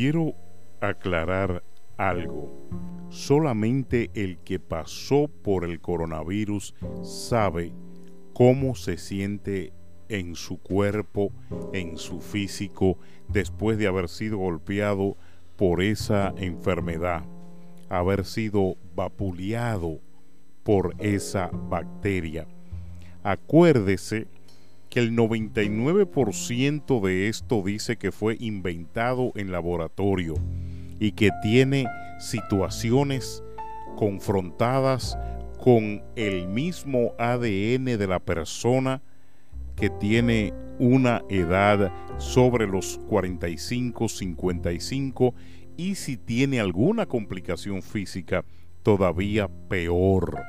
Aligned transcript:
quiero 0.00 0.34
aclarar 0.80 1.62
algo. 1.98 2.50
Solamente 3.10 4.10
el 4.14 4.38
que 4.38 4.58
pasó 4.58 5.28
por 5.28 5.62
el 5.62 5.78
coronavirus 5.82 6.74
sabe 7.02 7.74
cómo 8.32 8.74
se 8.74 8.96
siente 8.96 9.74
en 10.08 10.36
su 10.36 10.56
cuerpo, 10.56 11.32
en 11.74 11.98
su 11.98 12.22
físico, 12.22 12.96
después 13.28 13.76
de 13.76 13.88
haber 13.88 14.08
sido 14.08 14.38
golpeado 14.38 15.18
por 15.56 15.82
esa 15.82 16.32
enfermedad, 16.38 17.22
haber 17.90 18.24
sido 18.24 18.76
vapuleado 18.96 20.00
por 20.62 20.94
esa 20.98 21.50
bacteria. 21.52 22.46
Acuérdese 23.22 24.28
que 24.90 24.98
el 24.98 25.12
99% 25.12 27.00
de 27.00 27.28
esto 27.28 27.62
dice 27.64 27.96
que 27.96 28.10
fue 28.10 28.36
inventado 28.40 29.32
en 29.36 29.52
laboratorio 29.52 30.34
y 30.98 31.12
que 31.12 31.30
tiene 31.42 31.86
situaciones 32.18 33.42
confrontadas 33.96 35.16
con 35.58 36.02
el 36.16 36.48
mismo 36.48 37.12
ADN 37.18 37.84
de 37.84 38.06
la 38.08 38.18
persona 38.18 39.00
que 39.76 39.90
tiene 39.90 40.52
una 40.78 41.22
edad 41.28 41.92
sobre 42.18 42.66
los 42.66 42.98
45, 43.08 44.08
55 44.08 45.34
y 45.76 45.94
si 45.94 46.16
tiene 46.16 46.60
alguna 46.60 47.06
complicación 47.06 47.82
física, 47.82 48.44
todavía 48.82 49.48
peor. 49.68 50.42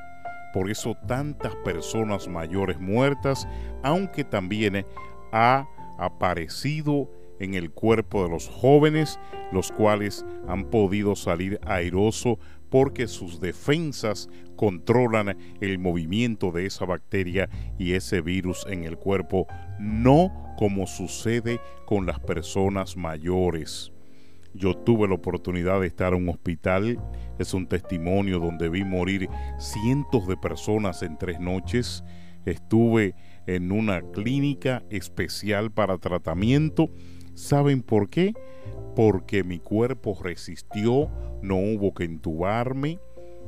Por 0.52 0.70
eso 0.70 0.96
tantas 1.06 1.54
personas 1.56 2.28
mayores 2.28 2.78
muertas, 2.78 3.48
aunque 3.82 4.24
también 4.24 4.86
ha 5.32 5.66
aparecido 5.98 7.10
en 7.38 7.54
el 7.54 7.70
cuerpo 7.70 8.22
de 8.22 8.30
los 8.30 8.48
jóvenes, 8.48 9.18
los 9.50 9.72
cuales 9.72 10.24
han 10.48 10.66
podido 10.66 11.16
salir 11.16 11.58
airoso 11.66 12.38
porque 12.70 13.06
sus 13.06 13.40
defensas 13.40 14.28
controlan 14.56 15.36
el 15.60 15.78
movimiento 15.78 16.52
de 16.52 16.66
esa 16.66 16.86
bacteria 16.86 17.50
y 17.78 17.92
ese 17.92 18.20
virus 18.20 18.64
en 18.68 18.84
el 18.84 18.96
cuerpo, 18.96 19.46
no 19.78 20.54
como 20.56 20.86
sucede 20.86 21.60
con 21.84 22.06
las 22.06 22.20
personas 22.20 22.96
mayores. 22.96 23.92
Yo 24.54 24.76
tuve 24.76 25.08
la 25.08 25.14
oportunidad 25.14 25.80
de 25.80 25.86
estar 25.86 26.12
en 26.12 26.24
un 26.24 26.28
hospital, 26.28 26.98
es 27.38 27.54
un 27.54 27.66
testimonio 27.66 28.38
donde 28.38 28.68
vi 28.68 28.84
morir 28.84 29.28
cientos 29.58 30.26
de 30.26 30.36
personas 30.36 31.02
en 31.02 31.16
tres 31.16 31.40
noches. 31.40 32.04
Estuve 32.44 33.14
en 33.46 33.72
una 33.72 34.02
clínica 34.02 34.82
especial 34.90 35.70
para 35.70 35.98
tratamiento. 35.98 36.90
¿Saben 37.34 37.82
por 37.82 38.10
qué? 38.10 38.34
Porque 38.94 39.42
mi 39.42 39.58
cuerpo 39.58 40.18
resistió, 40.22 41.10
no 41.40 41.56
hubo 41.56 41.94
que 41.94 42.04
entubarme, 42.04 42.98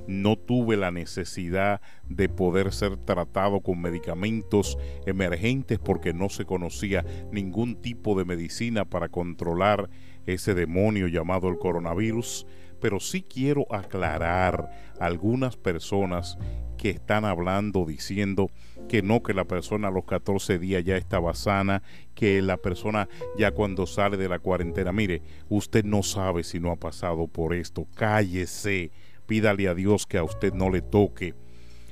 no 0.07 0.37
tuve 0.37 0.77
la 0.77 0.91
necesidad 0.91 1.81
de 2.09 2.29
poder 2.29 2.73
ser 2.73 2.97
tratado 2.97 3.61
con 3.61 3.81
medicamentos 3.81 4.79
emergentes 5.07 5.79
porque 5.79 6.13
no 6.13 6.29
se 6.29 6.45
conocía 6.45 7.05
ningún 7.33 7.77
tipo 7.77 8.17
de 8.19 8.25
medicina 8.25 8.85
para 8.85 9.09
controlar 9.09 9.89
ese 10.27 10.55
demonio 10.55 11.09
llamado 11.09 11.49
el 11.49 11.59
coronavirus, 11.59 12.47
pero 12.81 13.01
sí 13.01 13.23
quiero 13.23 13.67
aclarar 13.73 14.71
a 15.01 15.07
algunas 15.07 15.57
personas 15.57 16.39
que 16.77 16.91
están 16.91 17.25
hablando 17.25 17.87
diciendo 17.87 18.51
que 18.89 19.01
no, 19.01 19.23
que 19.23 19.33
la 19.33 19.45
persona 19.45 19.89
a 19.89 19.91
los 19.91 20.05
14 20.05 20.59
días 20.59 20.85
ya 20.85 20.97
estaba 20.97 21.35
sana, 21.35 21.83
que 22.15 22.43
la 22.43 22.59
persona 22.59 23.09
ya 23.39 23.53
cuando 23.53 23.87
sale 23.87 24.17
de 24.17 24.29
la 24.29 24.39
cuarentena, 24.39 24.93
mire, 24.93 25.23
usted 25.49 25.85
no 25.85 26.03
sabe 26.03 26.45
si 26.45 26.61
no 26.61 26.71
ha 26.71 26.77
pasado 26.77 27.27
por 27.27 27.55
esto, 27.55 27.87
cállese, 27.95 28.91
pídale 29.27 29.69
a 29.69 29.75
Dios 29.75 30.07
que 30.07 30.19
a 30.19 30.25
usted 30.25 30.53
no 30.53 30.71
le 30.71 30.83
toque. 30.83 31.35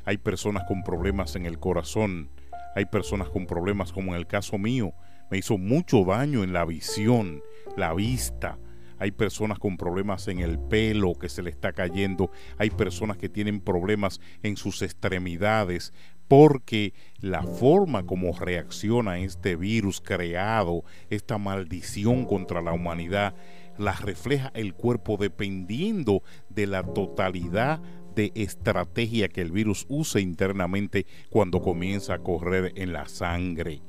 Hay 0.05 0.19
personas 0.19 0.65
con 0.65 0.83
problemas 0.83 1.37
en 1.37 1.47
el 1.47 1.59
corazón, 1.59 2.31
hay 2.75 2.87
personas 2.87 3.29
con 3.29 3.47
problemas 3.47 3.93
como 3.93 4.13
en 4.13 4.19
el 4.19 4.27
caso 4.27 4.59
mío, 4.59 4.93
me 5.31 5.39
hizo 5.39 5.59
mucho 5.59 6.05
daño 6.05 6.45
en 6.45 6.53
la 6.53 6.65
visión, 6.65 7.43
la 7.77 7.95
vista. 7.95 8.59
Hay 8.99 9.11
personas 9.11 9.59
con 9.59 9.77
problemas 9.77 10.29
en 10.29 10.39
el 10.39 10.59
pelo 10.59 11.15
que 11.15 11.29
se 11.29 11.43
le 11.43 11.51
está 11.51 11.73
cayendo. 11.73 12.31
Hay 12.59 12.71
personas 12.71 13.17
que 13.17 13.29
tienen 13.29 13.61
problemas 13.61 14.21
en 14.43 14.57
sus 14.57 14.81
extremidades 14.83 15.93
porque 16.29 16.95
la 17.19 17.43
forma 17.43 18.05
como 18.05 18.33
reacciona 18.39 19.19
este 19.19 19.57
virus 19.57 20.01
creado, 20.01 20.85
esta 21.11 21.37
maldición 21.37 22.25
contra 22.25 22.63
la 22.63 22.73
humanidad, 22.73 23.35
la 23.79 23.93
refleja 23.93 24.51
el 24.55 24.75
cuerpo 24.75 25.17
dependiendo 25.17 26.23
de 26.49 26.67
la 26.67 26.83
totalidad 26.83 27.81
de 28.15 28.33
estrategia 28.35 29.29
que 29.29 29.41
el 29.41 29.51
virus 29.51 29.87
use 29.89 30.21
internamente 30.21 31.07
cuando 31.31 31.61
comienza 31.61 32.15
a 32.15 32.19
correr 32.19 32.73
en 32.77 32.93
la 32.93 33.09
sangre. 33.09 33.81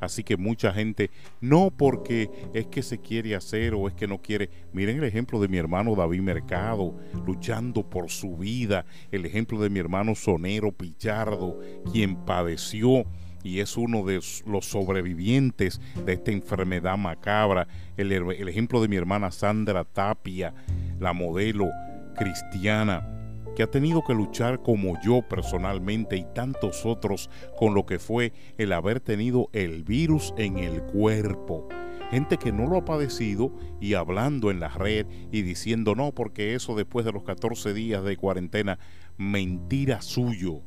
Así 0.00 0.22
que 0.22 0.36
mucha 0.36 0.72
gente, 0.72 1.10
no 1.40 1.70
porque 1.70 2.30
es 2.52 2.66
que 2.66 2.82
se 2.82 2.98
quiere 2.98 3.34
hacer 3.34 3.74
o 3.74 3.88
es 3.88 3.94
que 3.94 4.06
no 4.06 4.18
quiere. 4.18 4.50
Miren 4.72 4.98
el 4.98 5.04
ejemplo 5.04 5.40
de 5.40 5.48
mi 5.48 5.56
hermano 5.56 5.94
David 5.94 6.20
Mercado, 6.20 6.94
luchando 7.26 7.88
por 7.88 8.10
su 8.10 8.36
vida. 8.36 8.84
El 9.10 9.24
ejemplo 9.24 9.58
de 9.60 9.70
mi 9.70 9.80
hermano 9.80 10.14
Sonero 10.14 10.72
Pichardo, 10.72 11.58
quien 11.90 12.16
padeció 12.16 13.04
y 13.44 13.60
es 13.60 13.76
uno 13.76 14.02
de 14.02 14.20
los 14.46 14.64
sobrevivientes 14.64 15.80
de 16.04 16.14
esta 16.14 16.32
enfermedad 16.32 16.96
macabra. 16.96 17.68
El, 17.96 18.10
el 18.10 18.48
ejemplo 18.48 18.82
de 18.82 18.88
mi 18.88 18.96
hermana 18.96 19.30
Sandra 19.30 19.84
Tapia, 19.84 20.54
la 20.98 21.12
modelo 21.12 21.68
cristiana 22.16 23.14
que 23.54 23.62
ha 23.62 23.70
tenido 23.70 24.02
que 24.02 24.14
luchar 24.14 24.62
como 24.62 25.00
yo 25.00 25.22
personalmente 25.22 26.16
y 26.16 26.24
tantos 26.34 26.84
otros 26.84 27.30
con 27.56 27.74
lo 27.74 27.86
que 27.86 27.98
fue 27.98 28.32
el 28.58 28.72
haber 28.72 29.00
tenido 29.00 29.48
el 29.52 29.84
virus 29.84 30.34
en 30.36 30.58
el 30.58 30.82
cuerpo. 30.82 31.68
Gente 32.10 32.36
que 32.36 32.52
no 32.52 32.66
lo 32.66 32.78
ha 32.78 32.84
padecido 32.84 33.52
y 33.80 33.94
hablando 33.94 34.50
en 34.50 34.60
la 34.60 34.68
red 34.68 35.06
y 35.30 35.42
diciendo 35.42 35.94
no 35.94 36.12
porque 36.12 36.54
eso 36.54 36.74
después 36.74 37.04
de 37.04 37.12
los 37.12 37.22
14 37.22 37.72
días 37.72 38.04
de 38.04 38.16
cuarentena, 38.16 38.78
mentira 39.16 40.02
suyo 40.02 40.62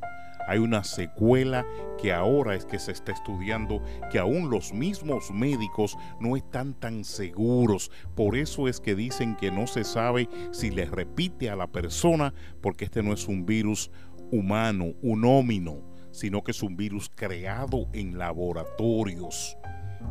hay 0.48 0.58
una 0.58 0.82
secuela 0.82 1.66
que 2.00 2.12
ahora 2.12 2.54
es 2.54 2.64
que 2.64 2.78
se 2.78 2.92
está 2.92 3.12
estudiando, 3.12 3.82
que 4.10 4.18
aún 4.18 4.50
los 4.50 4.72
mismos 4.72 5.30
médicos 5.30 5.96
no 6.20 6.36
están 6.36 6.72
tan 6.72 7.04
seguros. 7.04 7.90
Por 8.16 8.36
eso 8.36 8.66
es 8.66 8.80
que 8.80 8.94
dicen 8.94 9.36
que 9.36 9.50
no 9.50 9.66
se 9.66 9.84
sabe 9.84 10.28
si 10.50 10.70
le 10.70 10.86
repite 10.86 11.50
a 11.50 11.56
la 11.56 11.66
persona, 11.66 12.32
porque 12.62 12.86
este 12.86 13.02
no 13.02 13.12
es 13.12 13.28
un 13.28 13.44
virus 13.44 13.90
humano, 14.30 14.94
un 15.02 15.24
ómino, 15.24 15.82
sino 16.10 16.42
que 16.42 16.52
es 16.52 16.62
un 16.62 16.76
virus 16.76 17.10
creado 17.14 17.88
en 17.92 18.16
laboratorios 18.16 19.56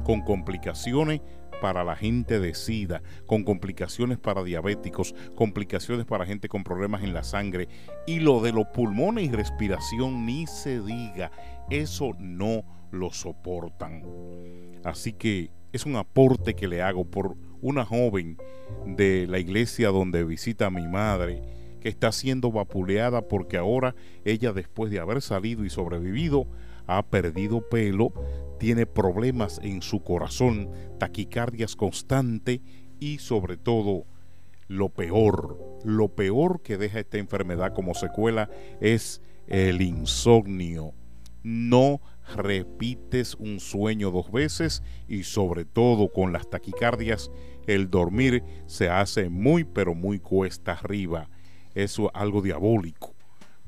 con 0.03 0.21
complicaciones 0.21 1.21
para 1.61 1.83
la 1.83 1.95
gente 1.95 2.39
de 2.39 2.53
SIDA, 2.53 3.01
con 3.25 3.43
complicaciones 3.43 4.17
para 4.17 4.43
diabéticos, 4.43 5.13
complicaciones 5.35 6.05
para 6.05 6.25
gente 6.25 6.49
con 6.49 6.63
problemas 6.63 7.03
en 7.03 7.13
la 7.13 7.23
sangre. 7.23 7.67
Y 8.05 8.19
lo 8.19 8.41
de 8.41 8.51
los 8.51 8.67
pulmones 8.67 9.25
y 9.25 9.31
respiración 9.31 10.25
ni 10.25 10.47
se 10.47 10.81
diga, 10.81 11.31
eso 11.69 12.11
no 12.19 12.63
lo 12.91 13.11
soportan. 13.11 14.03
Así 14.83 15.13
que 15.13 15.51
es 15.73 15.85
un 15.85 15.95
aporte 15.95 16.55
que 16.55 16.67
le 16.67 16.81
hago 16.81 17.05
por 17.05 17.35
una 17.61 17.85
joven 17.85 18.37
de 18.85 19.27
la 19.27 19.39
iglesia 19.39 19.89
donde 19.89 20.23
visita 20.23 20.67
a 20.67 20.71
mi 20.71 20.87
madre 20.87 21.41
que 21.81 21.89
está 21.89 22.11
siendo 22.11 22.51
vapuleada 22.51 23.27
porque 23.27 23.57
ahora 23.57 23.95
ella 24.25 24.53
después 24.53 24.91
de 24.91 24.99
haber 24.99 25.21
salido 25.21 25.65
y 25.65 25.69
sobrevivido 25.69 26.47
ha 26.87 27.05
perdido 27.05 27.67
pelo, 27.69 28.13
tiene 28.59 28.85
problemas 28.85 29.59
en 29.63 29.81
su 29.81 30.01
corazón, 30.01 30.69
taquicardias 30.97 31.75
constante 31.75 32.61
y 32.99 33.19
sobre 33.19 33.57
todo 33.57 34.05
lo 34.67 34.89
peor, 34.89 35.79
lo 35.83 36.09
peor 36.09 36.61
que 36.61 36.77
deja 36.77 36.99
esta 36.99 37.17
enfermedad 37.17 37.73
como 37.73 37.93
secuela 37.93 38.49
es 38.81 39.21
el 39.47 39.81
insomnio. 39.81 40.93
No 41.43 42.01
repites 42.35 43.35
un 43.35 43.59
sueño 43.59 44.11
dos 44.11 44.31
veces 44.31 44.83
y 45.07 45.23
sobre 45.23 45.63
todo 45.63 46.11
con 46.11 46.33
las 46.33 46.49
taquicardias 46.49 47.31
el 47.67 47.89
dormir 47.89 48.43
se 48.65 48.89
hace 48.89 49.29
muy 49.29 49.63
pero 49.63 49.93
muy 49.93 50.19
cuesta 50.19 50.73
arriba. 50.73 51.29
Eso 51.73 52.05
es 52.05 52.11
algo 52.13 52.41
diabólico. 52.41 53.13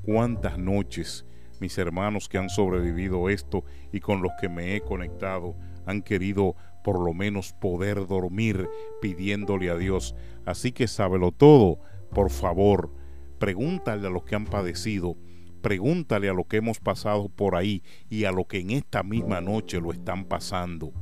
¿Cuántas 0.02 0.58
noches 0.58 1.26
mis 1.60 1.78
hermanos 1.78 2.30
que 2.30 2.38
han 2.38 2.50
sobrevivido 2.50 3.30
esto 3.30 3.64
y 3.92 4.00
con 4.00 4.22
los 4.22 4.32
que 4.40 4.50
me 4.50 4.76
he 4.76 4.82
conectado 4.82 5.56
han 5.86 6.02
querido 6.02 6.56
por 6.84 7.00
lo 7.00 7.14
menos 7.14 7.54
poder 7.54 8.08
dormir 8.08 8.70
pidiéndole 9.02 9.70
a 9.70 9.76
Dios. 9.76 10.16
Así 10.46 10.72
que 10.72 10.88
sábelo 10.88 11.32
todo, 11.32 11.80
por 12.14 12.30
favor, 12.30 12.92
pregúntale 13.40 14.08
a 14.08 14.10
los 14.10 14.24
que 14.24 14.36
han 14.36 14.46
padecido, 14.46 15.18
pregúntale 15.62 16.30
a 16.30 16.34
los 16.34 16.46
que 16.48 16.58
hemos 16.58 16.80
pasado 16.80 17.30
por 17.30 17.56
ahí 17.56 17.84
y 18.10 18.26
a 18.26 18.32
los 18.32 18.48
que 18.48 18.60
en 18.60 18.72
esta 18.72 19.04
misma 19.04 19.42
noche 19.42 19.82
lo 19.82 19.92
están 19.92 20.26
pasando. 20.26 20.94